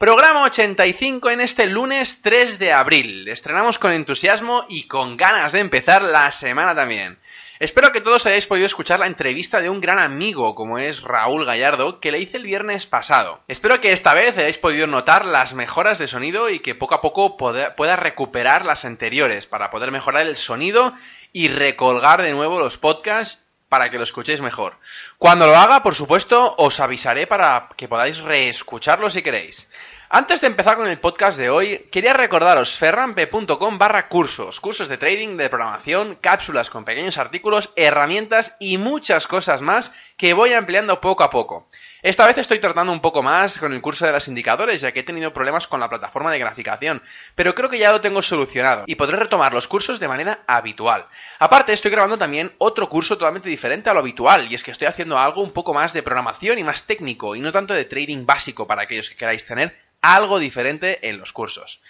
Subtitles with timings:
[0.00, 3.28] Programa 85 en este lunes 3 de abril.
[3.28, 7.18] Estrenamos con entusiasmo y con ganas de empezar la semana también.
[7.58, 11.44] Espero que todos hayáis podido escuchar la entrevista de un gran amigo como es Raúl
[11.44, 13.42] Gallardo que le hice el viernes pasado.
[13.46, 17.02] Espero que esta vez hayáis podido notar las mejoras de sonido y que poco a
[17.02, 20.94] poco pueda recuperar las anteriores para poder mejorar el sonido
[21.34, 24.74] y recolgar de nuevo los podcasts para que lo escuchéis mejor.
[25.16, 29.70] Cuando lo haga, por supuesto, os avisaré para que podáis reescucharlo si queréis.
[30.12, 34.98] Antes de empezar con el podcast de hoy, quería recordaros ferrampe.com barra cursos, cursos de
[34.98, 41.00] trading, de programación, cápsulas con pequeños artículos, herramientas y muchas cosas más que voy ampliando
[41.00, 41.68] poco a poco.
[42.02, 44.98] Esta vez estoy tratando un poco más con el curso de los indicadores, ya que
[44.98, 47.04] he tenido problemas con la plataforma de graficación,
[47.36, 51.06] pero creo que ya lo tengo solucionado y podré retomar los cursos de manera habitual.
[51.38, 54.88] Aparte, estoy grabando también otro curso totalmente diferente a lo habitual, y es que estoy
[54.88, 58.26] haciendo algo un poco más de programación y más técnico, y no tanto de trading
[58.26, 61.80] básico para aquellos que queráis tener algo diferente en los cursos.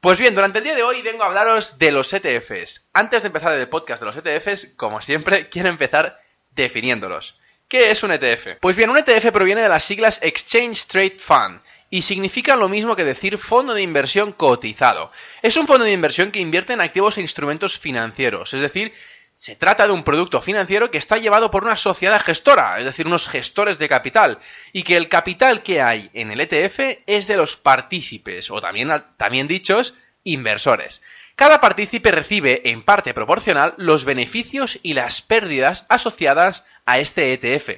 [0.00, 2.86] Pues bien, durante el día de hoy vengo a hablaros de los ETFs.
[2.92, 7.38] Antes de empezar el podcast de los ETFs, como siempre, quiero empezar definiéndolos.
[7.68, 8.58] ¿Qué es un ETF?
[8.60, 12.94] Pues bien, un ETF proviene de las siglas Exchange Trade Fund y significa lo mismo
[12.94, 15.10] que decir fondo de inversión cotizado.
[15.42, 18.92] Es un fondo de inversión que invierte en activos e instrumentos financieros, es decir,
[19.36, 23.06] se trata de un producto financiero que está llevado por una sociedad gestora, es decir,
[23.06, 24.38] unos gestores de capital,
[24.72, 28.90] y que el capital que hay en el ETF es de los partícipes, o también,
[29.16, 31.02] también dichos, inversores.
[31.36, 37.68] Cada partícipe recibe, en parte proporcional, los beneficios y las pérdidas asociadas a este ETF.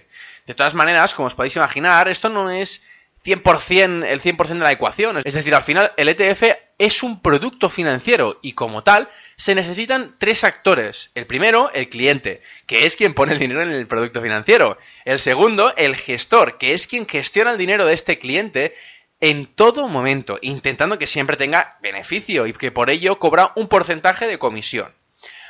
[0.47, 2.87] De todas maneras, como os podéis imaginar, esto no es
[3.25, 5.21] 100% el 100% de la ecuación.
[5.25, 6.45] Es decir, al final el ETF
[6.79, 11.11] es un producto financiero y como tal se necesitan tres actores.
[11.15, 14.79] El primero, el cliente, que es quien pone el dinero en el producto financiero.
[15.05, 18.75] El segundo, el gestor, que es quien gestiona el dinero de este cliente
[19.21, 24.29] en todo momento, intentando que siempre tenga beneficio y que por ello cobra un porcentaje
[24.29, 24.93] de comisión.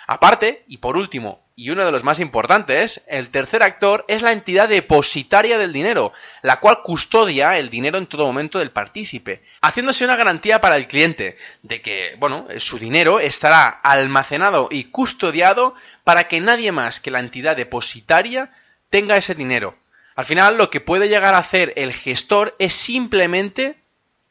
[0.07, 4.31] Aparte, y por último, y uno de los más importantes, el tercer actor es la
[4.31, 10.05] entidad depositaria del dinero, la cual custodia el dinero en todo momento del partícipe, haciéndose
[10.05, 15.75] una garantía para el cliente de que, bueno, su dinero estará almacenado y custodiado
[16.05, 18.53] para que nadie más que la entidad depositaria
[18.89, 19.77] tenga ese dinero.
[20.15, 23.83] Al final, lo que puede llegar a hacer el gestor es simplemente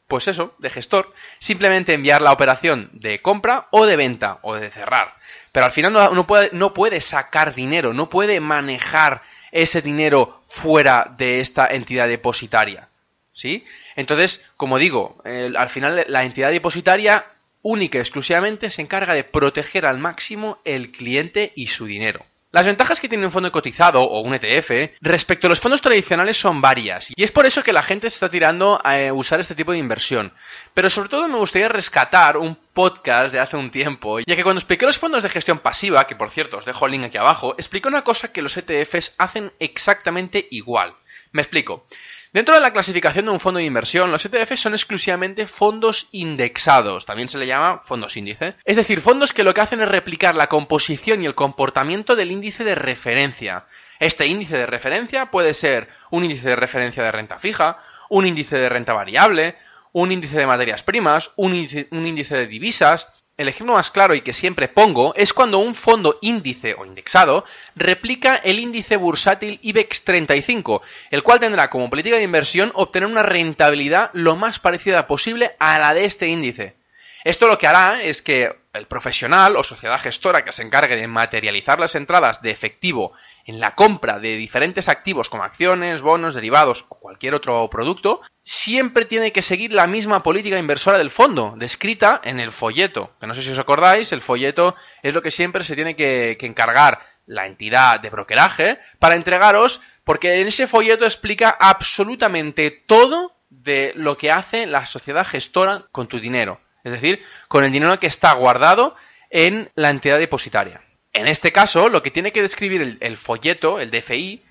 [0.08, 4.70] pues eso, de gestor, simplemente enviar la operación de compra o de venta o de
[4.70, 5.14] cerrar.
[5.52, 11.14] Pero al final no, puede, no puede sacar dinero, no puede manejar ese dinero fuera
[11.16, 12.88] de esta entidad depositaria.
[13.32, 13.64] ¿Sí?
[13.94, 17.26] Entonces, como digo, al final la entidad depositaria
[17.62, 22.24] única y exclusivamente se encarga de proteger al máximo el cliente y su dinero.
[22.50, 26.38] Las ventajas que tiene un fondo cotizado o un ETF respecto a los fondos tradicionales
[26.38, 29.38] son varias y es por eso que la gente se está tirando a eh, usar
[29.38, 30.32] este tipo de inversión.
[30.72, 34.60] Pero sobre todo me gustaría rescatar un podcast de hace un tiempo, ya que cuando
[34.60, 37.54] expliqué los fondos de gestión pasiva, que por cierto os dejo el link aquí abajo,
[37.58, 40.94] expliqué una cosa que los ETFs hacen exactamente igual.
[41.32, 41.86] Me explico.
[42.32, 47.06] Dentro de la clasificación de un fondo de inversión, los ETFs son exclusivamente fondos indexados,
[47.06, 50.34] también se le llama fondos índice, es decir, fondos que lo que hacen es replicar
[50.34, 53.64] la composición y el comportamiento del índice de referencia.
[53.98, 57.78] Este índice de referencia puede ser un índice de referencia de renta fija,
[58.10, 59.56] un índice de renta variable,
[59.92, 63.08] un índice de materias primas, un índice, de divisas,
[63.38, 67.44] el ejemplo más claro y que siempre pongo es cuando un fondo índice o indexado
[67.76, 73.22] replica el índice bursátil IBEX 35, el cual tendrá como política de inversión obtener una
[73.22, 76.76] rentabilidad lo más parecida posible a la de este índice.
[77.24, 81.06] Esto lo que hará es que el profesional o sociedad gestora que se encargue de
[81.06, 83.12] materializar las entradas de efectivo
[83.44, 89.04] en la compra de diferentes activos como acciones, bonos, derivados o cualquier otro producto, siempre
[89.04, 93.10] tiene que seguir la misma política inversora del fondo, descrita en el folleto.
[93.20, 96.38] Que no sé si os acordáis, el folleto es lo que siempre se tiene que,
[96.40, 103.92] encargar la entidad de brokeraje para entregaros, porque en ese folleto explica absolutamente todo de
[103.96, 106.60] lo que hace la sociedad gestora con tu dinero.
[106.88, 108.96] Es decir, con el dinero que está guardado
[109.30, 110.80] en la entidad depositaria.
[111.12, 114.42] En este caso, lo que tiene que describir el, folleto, el DFI,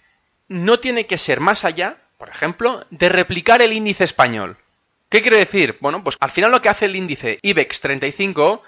[0.47, 4.57] no tiene que ser más allá, por ejemplo, de replicar el índice español.
[5.09, 5.77] ¿Qué quiere decir?
[5.79, 8.61] Bueno, pues al final lo que hace el índice IBEX 35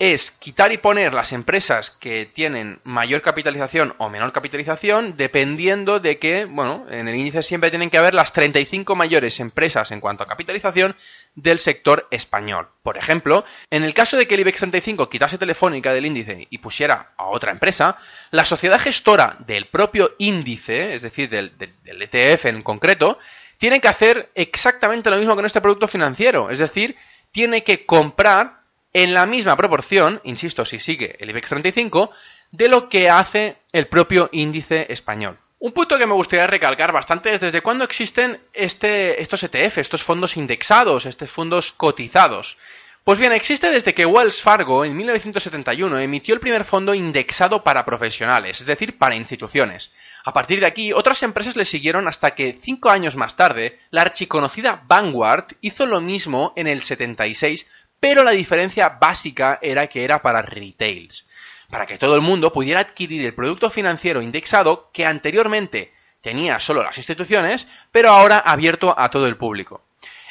[0.00, 6.18] es quitar y poner las empresas que tienen mayor capitalización o menor capitalización dependiendo de
[6.18, 10.24] que, bueno, en el índice siempre tienen que haber las 35 mayores empresas en cuanto
[10.24, 10.96] a capitalización
[11.36, 12.68] del sector español.
[12.82, 16.58] Por ejemplo, en el caso de que el IBEX 35 quitase Telefónica del índice y
[16.58, 17.96] pusiera a otra empresa,
[18.32, 23.18] la sociedad gestora del propio índice, es decir, del, del ETF en concreto,
[23.58, 26.96] tiene que hacer exactamente lo mismo que en este producto financiero, es decir,
[27.30, 28.63] tiene que comprar
[28.94, 32.10] en la misma proporción, insisto, si sigue el IBEX 35,
[32.52, 35.38] de lo que hace el propio índice español.
[35.58, 40.02] Un punto que me gustaría recalcar bastante es desde cuándo existen este, estos ETF, estos
[40.02, 42.56] fondos indexados, estos fondos cotizados.
[43.02, 47.84] Pues bien, existe desde que Wells Fargo en 1971 emitió el primer fondo indexado para
[47.84, 49.90] profesionales, es decir, para instituciones.
[50.24, 54.00] A partir de aquí, otras empresas le siguieron hasta que, cinco años más tarde, la
[54.00, 57.66] archiconocida Vanguard hizo lo mismo en el 76
[58.04, 61.24] pero la diferencia básica era que era para retails,
[61.70, 66.82] para que todo el mundo pudiera adquirir el producto financiero indexado que anteriormente tenía solo
[66.82, 69.86] las instituciones, pero ahora abierto a todo el público.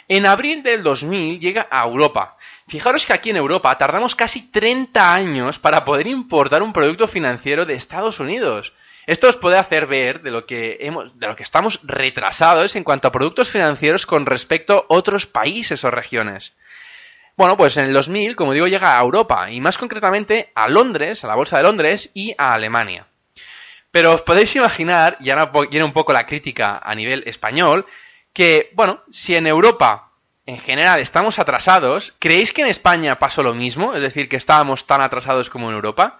[0.08, 2.38] En abril del 2000 llega a Europa.
[2.68, 7.66] Fijaros que aquí en Europa tardamos casi 30 años para poder importar un producto financiero
[7.66, 8.74] de Estados Unidos.
[9.08, 12.84] Esto os puede hacer ver de lo que hemos, de lo que estamos retrasados en
[12.84, 16.54] cuanto a productos financieros con respecto a otros países o regiones.
[17.36, 21.24] Bueno, pues en el 2000, como digo, llega a Europa y más concretamente a Londres,
[21.24, 23.08] a la Bolsa de Londres y a Alemania.
[23.90, 27.86] Pero os podéis imaginar, y ahora viene un poco la crítica a nivel español,
[28.34, 30.12] que, bueno, si en Europa
[30.46, 33.96] en general estamos atrasados, ¿creéis que en España pasó lo mismo?
[33.96, 36.20] Es decir, que estábamos tan atrasados como en Europa.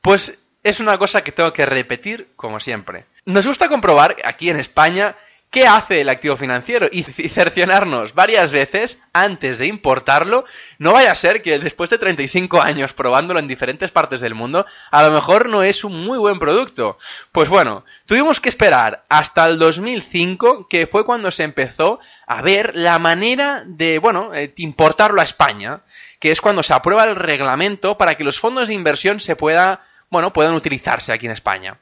[0.00, 3.04] Pues es una cosa que tengo que repetir como siempre.
[3.24, 5.16] Nos gusta comprobar aquí en España
[5.52, 10.44] qué hace el activo financiero y, cercionarnos varias veces antes de importarlo.
[10.78, 14.66] No vaya a ser que después de 35 años probándolo en diferentes partes del mundo,
[14.90, 16.98] a lo mejor no es un muy buen producto.
[17.30, 22.72] Pues bueno, tuvimos que esperar hasta el 2005, que fue cuando se empezó a ver
[22.74, 25.82] la manera de, bueno, eh, importarlo a España,
[26.18, 29.82] que es cuando se aprueba el reglamento para que los fondos de inversión se pueda,
[30.08, 31.76] bueno, puedan utilizarse aquí en España.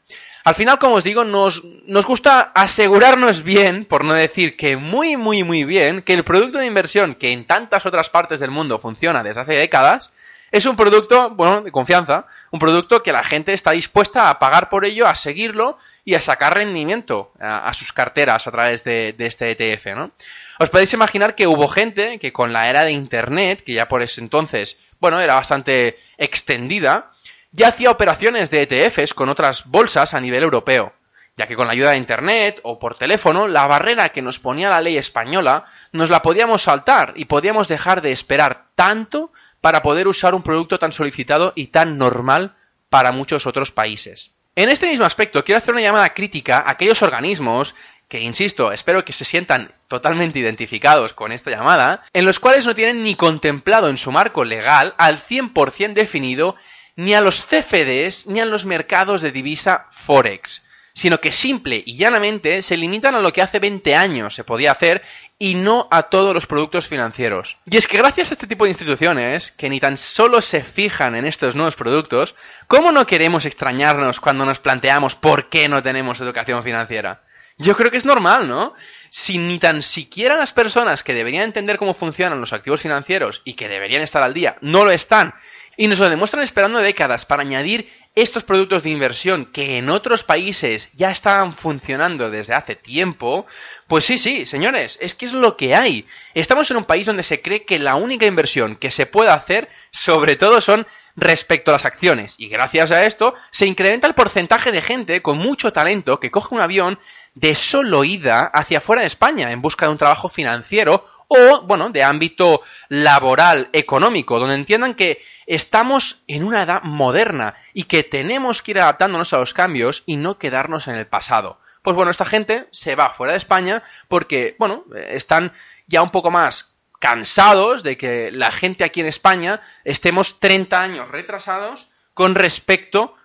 [0.44, 5.16] Al final, como os digo, nos, nos gusta asegurarnos bien, por no decir que muy,
[5.16, 8.78] muy, muy bien, que el producto de inversión que en tantas otras partes del mundo
[8.78, 10.10] funciona desde hace décadas,
[10.50, 14.68] es un producto, bueno, de confianza, un producto que la gente está dispuesta a pagar
[14.68, 19.26] por ello, a seguirlo y a sacar rendimiento a, sus carteras a través de, de,
[19.26, 20.10] este ETF, ¿no?
[20.58, 24.02] Os podéis imaginar que hubo gente que con la era de Internet, que ya por
[24.02, 27.12] ese entonces, bueno, era bastante extendida,
[27.52, 30.92] ya hacía operaciones de ETFs con otras bolsas a nivel europeo,
[31.36, 34.70] ya que con la ayuda de Internet o por teléfono, la barrera que nos ponía
[34.70, 40.08] la ley española nos la podíamos saltar y podíamos dejar de esperar tanto para poder
[40.08, 42.56] usar un producto tan solicitado y tan normal
[42.88, 44.32] para muchos otros países.
[44.56, 47.74] En este mismo aspecto, quiero hacer una llamada crítica a aquellos organismos
[48.08, 52.74] que, insisto, espero que se sientan totalmente identificados con esta llamada, en los cuales no
[52.74, 56.56] tienen ni contemplado en su marco legal al 100% definido
[57.00, 61.96] ni a los CFDs ni a los mercados de divisa Forex, sino que simple y
[61.96, 65.00] llanamente se limitan a lo que hace 20 años se podía hacer
[65.38, 67.56] y no a todos los productos financieros.
[67.64, 71.14] Y es que gracias a este tipo de instituciones, que ni tan solo se fijan
[71.14, 72.34] en estos nuevos productos,
[72.66, 77.22] ¿cómo no queremos extrañarnos cuando nos planteamos por qué no tenemos educación financiera?
[77.56, 78.74] Yo creo que es normal, ¿no?
[79.08, 83.54] Si ni tan siquiera las personas que deberían entender cómo funcionan los activos financieros y
[83.54, 85.32] que deberían estar al día no lo están
[85.80, 90.24] y nos lo demuestran esperando décadas para añadir estos productos de inversión que en otros
[90.24, 93.46] países ya estaban funcionando desde hace tiempo,
[93.86, 96.04] pues sí, sí, señores, es que es lo que hay.
[96.34, 99.70] Estamos en un país donde se cree que la única inversión que se puede hacer,
[99.90, 100.86] sobre todo, son
[101.16, 102.34] respecto a las acciones.
[102.38, 106.54] Y gracias a esto se incrementa el porcentaje de gente con mucho talento que coge
[106.54, 106.98] un avión
[107.34, 111.90] de solo ida hacia fuera de España en busca de un trabajo financiero o, bueno,
[111.90, 118.62] de ámbito laboral, económico, donde entiendan que estamos en una edad moderna y que tenemos
[118.62, 121.60] que ir adaptándonos a los cambios y no quedarnos en el pasado.
[121.82, 125.52] Pues bueno, esta gente se va fuera de España porque, bueno, están
[125.86, 126.69] ya un poco más
[127.00, 133.16] cansados de que la gente aquí en España estemos 30 años retrasados con respecto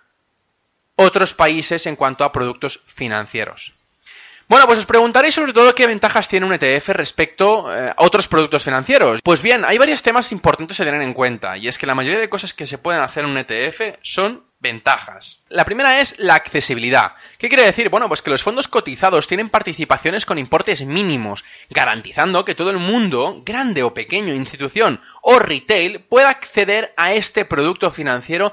[0.96, 3.75] a otros países en cuanto a productos financieros.
[4.48, 8.28] Bueno, pues os preguntaréis sobre todo qué ventajas tiene un ETF respecto eh, a otros
[8.28, 9.20] productos financieros.
[9.20, 12.20] Pues bien, hay varios temas importantes a tener en cuenta, y es que la mayoría
[12.20, 15.40] de cosas que se pueden hacer en un ETF son ventajas.
[15.48, 17.14] La primera es la accesibilidad.
[17.38, 17.88] ¿Qué quiere decir?
[17.88, 22.78] Bueno, pues que los fondos cotizados tienen participaciones con importes mínimos, garantizando que todo el
[22.78, 28.52] mundo, grande o pequeño, institución o retail, pueda acceder a este producto financiero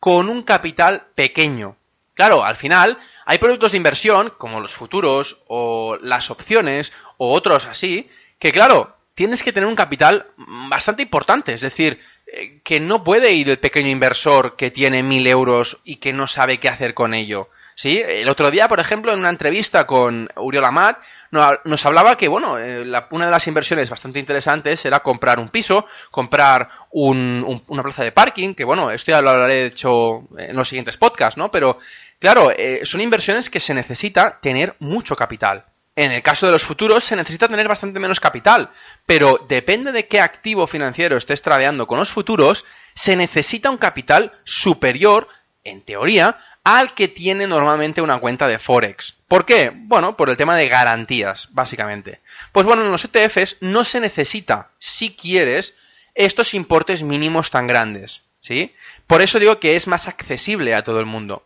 [0.00, 1.76] con un capital pequeño.
[2.14, 2.98] Claro, al final
[3.30, 8.10] hay productos de inversión, como los futuros o las opciones o otros así,
[8.40, 10.26] que claro, tienes que tener un capital
[10.68, 11.52] bastante importante.
[11.52, 15.96] Es decir, eh, que no puede ir el pequeño inversor que tiene mil euros y
[15.96, 17.50] que no sabe qué hacer con ello.
[17.76, 18.02] ¿Sí?
[18.04, 20.98] El otro día, por ejemplo, en una entrevista con Uriol Amat,
[21.30, 25.86] nos hablaba que, bueno, eh, una de las inversiones bastante interesantes era comprar un piso,
[26.10, 30.96] comprar una plaza de parking, que, bueno, esto ya lo hablaré, hecho, en los siguientes
[30.96, 31.50] podcasts, ¿no?
[31.50, 31.78] Pero,
[32.20, 35.64] claro, eh, son inversiones que se necesita tener mucho capital.
[35.96, 38.70] En el caso de los futuros se necesita tener bastante menos capital,
[39.06, 44.32] pero depende de qué activo financiero estés tradeando con los futuros, se necesita un capital
[44.44, 45.26] superior,
[45.64, 49.14] en teoría, al que tiene normalmente una cuenta de Forex.
[49.28, 49.72] ¿Por qué?
[49.74, 52.20] Bueno, por el tema de garantías, básicamente.
[52.52, 55.74] Pues bueno, en los ETFs no se necesita, si quieres,
[56.14, 58.74] estos importes mínimos tan grandes, ¿sí?
[59.06, 61.44] Por eso digo que es más accesible a todo el mundo.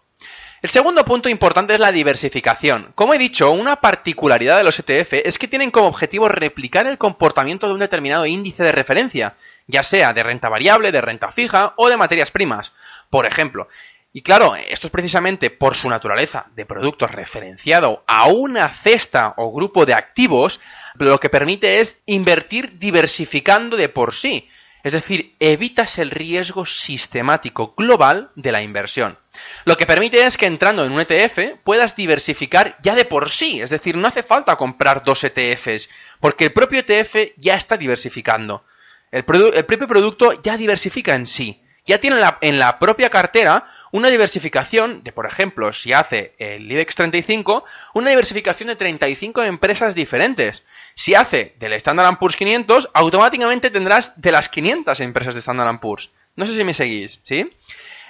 [0.65, 2.93] El segundo punto importante es la diversificación.
[2.95, 6.97] Como he dicho, una particularidad de los ETF es que tienen como objetivo replicar el
[6.97, 9.35] comportamiento de un determinado índice de referencia,
[9.67, 12.73] ya sea de renta variable, de renta fija o de materias primas.
[13.11, 13.69] Por ejemplo,
[14.15, 19.53] y claro, esto es precisamente por su naturaleza de producto referenciado a una cesta o
[19.53, 20.61] grupo de activos,
[20.95, 24.49] lo que permite es invertir diversificando de por sí.
[24.83, 29.19] Es decir, evitas el riesgo sistemático global de la inversión.
[29.65, 33.61] Lo que permite es que entrando en un ETF puedas diversificar ya de por sí,
[33.61, 35.89] es decir, no hace falta comprar dos ETFs,
[36.21, 38.65] porque el propio ETF ya está diversificando.
[39.11, 41.63] El, propio producto ya diversifica en sí.
[41.87, 46.97] Ya tiene en la propia cartera una diversificación de, por ejemplo, si hace el IBEX
[46.97, 50.65] 35, una diversificación de 35 empresas diferentes.
[50.95, 56.11] Si hace del Standard Poor's 500, automáticamente tendrás de las 500 empresas de Standard Poor's.
[56.35, 57.53] No sé si me seguís, ¿sí?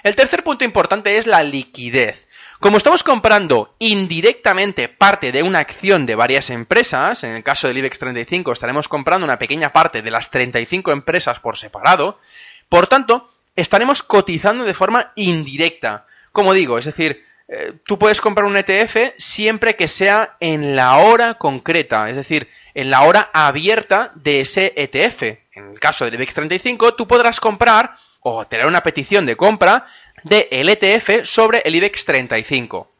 [0.05, 2.27] El tercer punto importante es la liquidez.
[2.59, 7.79] Como estamos comprando indirectamente parte de una acción de varias empresas, en el caso del
[7.79, 12.19] IBEX 35 estaremos comprando una pequeña parte de las 35 empresas por separado,
[12.69, 16.05] por tanto, estaremos cotizando de forma indirecta.
[16.31, 20.97] Como digo, es decir, eh, tú puedes comprar un ETF siempre que sea en la
[20.97, 25.23] hora concreta, es decir, en la hora abierta de ese ETF.
[25.53, 29.85] En el caso del IBEX 35, tú podrás comprar o tener una petición de compra
[30.23, 32.91] del ETF sobre el IBEX 35.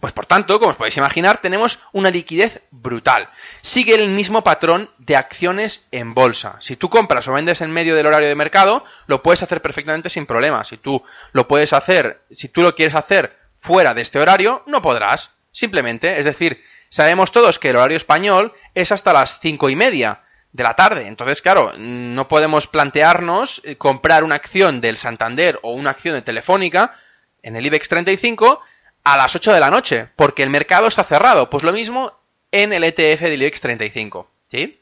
[0.00, 3.28] Pues por tanto, como os podéis imaginar, tenemos una liquidez brutal.
[3.60, 6.56] Sigue el mismo patrón de acciones en bolsa.
[6.60, 10.08] Si tú compras o vendes en medio del horario de mercado, lo puedes hacer perfectamente
[10.08, 10.64] sin problema.
[10.64, 14.80] Si tú lo puedes hacer, si tú lo quieres hacer fuera de este horario, no
[14.80, 15.32] podrás.
[15.52, 20.22] Simplemente, es decir, sabemos todos que el horario español es hasta las cinco y media
[20.52, 21.06] de la tarde.
[21.06, 26.22] Entonces, claro, no podemos plantearnos eh, comprar una acción del Santander o una acción de
[26.22, 26.94] Telefónica
[27.42, 28.60] en el IBEX 35
[29.04, 31.48] a las 8 de la noche, porque el mercado está cerrado.
[31.50, 32.12] Pues lo mismo
[32.50, 34.30] en el ETF del IBEX 35.
[34.48, 34.80] ¿Sí?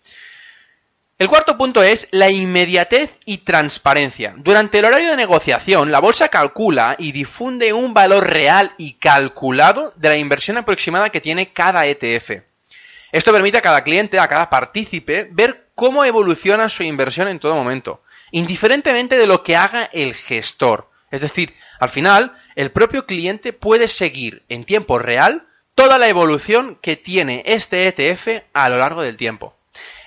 [1.18, 4.34] El cuarto punto es la inmediatez y transparencia.
[4.36, 9.92] Durante el horario de negociación, la bolsa calcula y difunde un valor real y calculado
[9.96, 12.47] de la inversión aproximada que tiene cada ETF.
[13.10, 17.54] Esto permite a cada cliente, a cada partícipe, ver cómo evoluciona su inversión en todo
[17.54, 20.90] momento, indiferentemente de lo que haga el gestor.
[21.10, 26.78] Es decir, al final, el propio cliente puede seguir en tiempo real toda la evolución
[26.82, 29.56] que tiene este ETF a lo largo del tiempo.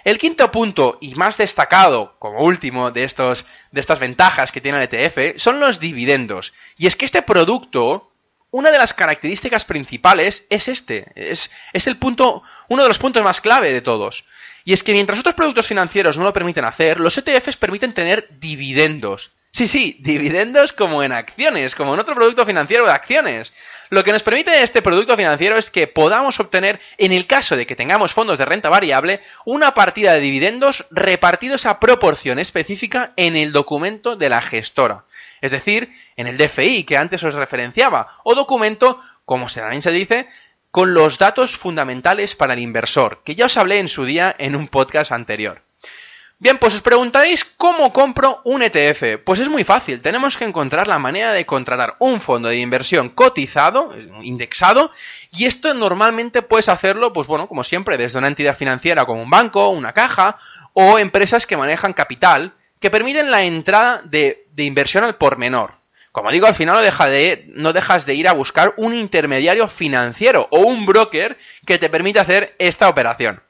[0.03, 4.79] El quinto punto y más destacado, como último de, estos, de estas ventajas que tiene
[4.79, 6.53] el ETF, son los dividendos.
[6.77, 8.10] Y es que este producto
[8.51, 11.49] una de las características principales es este, es,
[11.87, 14.25] el punto, uno de los puntos más clave de todos.
[14.63, 18.27] Y es que mientras otros productos financieros no lo permiten hacer, los ETFs permiten tener
[18.39, 19.31] dividendos.
[19.53, 23.51] Sí, sí, dividendos como en acciones, como en otro producto financiero de acciones.
[23.89, 27.65] Lo que nos permite este producto financiero es que podamos obtener, en el caso de
[27.65, 33.35] que tengamos fondos de renta variable, una partida de dividendos repartidos a proporción específica en
[33.35, 35.03] el documento de la gestora
[35.41, 40.29] es decir, en el DFI que antes os referenciaba, o documento, como también se dice,
[40.69, 44.55] con los datos fundamentales para el inversor, que ya os hablé en su día en
[44.55, 45.63] un podcast anterior.
[46.41, 49.21] Bien, pues os preguntaréis cómo compro un ETF.
[49.23, 53.09] Pues es muy fácil, tenemos que encontrar la manera de contratar un fondo de inversión
[53.09, 53.93] cotizado,
[54.23, 54.89] indexado,
[55.31, 59.29] y esto normalmente puedes hacerlo, pues bueno, como siempre, desde una entidad financiera como un
[59.29, 60.39] banco, una caja,
[60.73, 65.75] o empresas que manejan capital, que permiten la entrada de, inversión al por menor.
[66.11, 70.61] Como digo, al final no, no dejas de ir a buscar un intermediario financiero o
[70.61, 73.43] un broker que te permita hacer esta operación.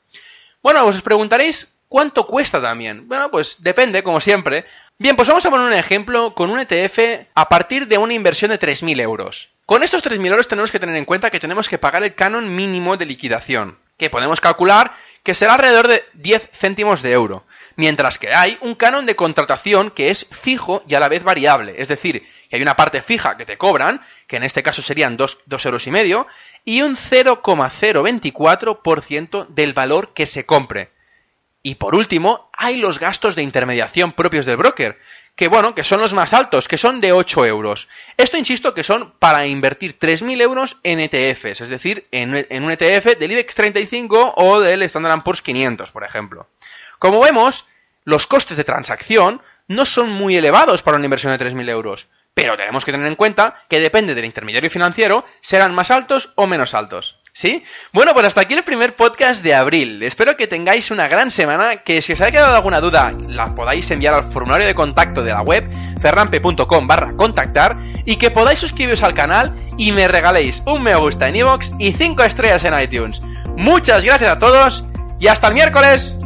[0.62, 3.10] Bueno, os preguntaréis ¿Cuánto cuesta también?
[3.10, 4.64] Bueno, pues depende, como siempre.
[4.98, 8.50] Bien, pues vamos a poner un ejemplo con un ETF a partir de una inversión
[8.50, 9.50] de 3.000 euros.
[9.66, 12.56] Con estos 3.000 euros tenemos que tener en cuenta que tenemos que pagar el canon
[12.56, 17.44] mínimo de liquidación, que podemos calcular que será alrededor de 10 céntimos de euro.
[17.76, 21.76] Mientras que hay un canon de contratación que es fijo y a la vez variable.
[21.78, 25.18] Es decir, que hay una parte fija que te cobran, que en este caso serían
[25.18, 26.26] 2, 2 euros y medio,
[26.64, 30.92] y un 0,024% del valor que se compre.
[31.64, 35.00] Y por último, hay los gastos de intermediación propios del broker,
[35.36, 37.88] que bueno, que son los más altos, que son de 8 euros.
[38.18, 43.18] Esto insisto que son para invertir 3.000 euros en ETFs, es decir, en, un ETF
[43.18, 46.48] del IBEX 35 o del Standard Poor's 500, por ejemplo.
[47.00, 47.66] Como vemos,
[48.04, 52.58] los costes de transacción no son muy elevados para una inversión de 3.000 euros, pero
[52.58, 56.74] tenemos que tener en cuenta que depende del intermediario financiero, serán más altos o menos
[56.74, 57.21] altos.
[57.34, 57.64] ¿Sí?
[57.94, 60.04] Bueno, pues hasta aquí el primer podcast de abril.
[60.04, 63.90] Espero que tengáis una gran semana, que si os ha quedado alguna duda la podáis
[63.90, 65.70] enviar al formulario de contacto de la web
[66.02, 71.30] ferrampe.com barra contactar y que podáis suscribiros al canal y me regaléis un me gusta
[71.30, 73.22] en iVoox y 5 estrellas en iTunes.
[73.56, 74.84] Muchas gracias a todos
[75.18, 76.18] y hasta el miércoles.